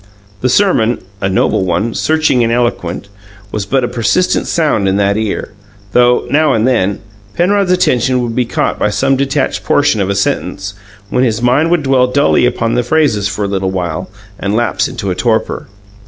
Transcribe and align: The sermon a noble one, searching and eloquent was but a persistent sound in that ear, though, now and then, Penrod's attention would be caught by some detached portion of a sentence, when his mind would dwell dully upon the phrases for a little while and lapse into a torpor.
The 0.39 0.49
sermon 0.49 0.97
a 1.21 1.29
noble 1.29 1.63
one, 1.63 1.93
searching 1.93 2.43
and 2.43 2.51
eloquent 2.51 3.07
was 3.51 3.67
but 3.67 3.83
a 3.83 3.87
persistent 3.87 4.47
sound 4.47 4.87
in 4.87 4.95
that 4.95 5.15
ear, 5.15 5.51
though, 5.91 6.25
now 6.31 6.53
and 6.53 6.67
then, 6.67 7.01
Penrod's 7.35 7.71
attention 7.71 8.23
would 8.23 8.33
be 8.35 8.45
caught 8.45 8.79
by 8.79 8.89
some 8.89 9.15
detached 9.15 9.63
portion 9.63 10.01
of 10.01 10.09
a 10.09 10.15
sentence, 10.15 10.73
when 11.11 11.23
his 11.23 11.43
mind 11.43 11.69
would 11.69 11.83
dwell 11.83 12.07
dully 12.07 12.47
upon 12.47 12.73
the 12.73 12.81
phrases 12.81 13.27
for 13.27 13.45
a 13.45 13.47
little 13.47 13.69
while 13.69 14.09
and 14.39 14.55
lapse 14.55 14.87
into 14.87 15.11
a 15.11 15.15
torpor. 15.15 15.67